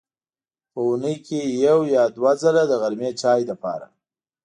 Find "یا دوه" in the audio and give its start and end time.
1.95-2.31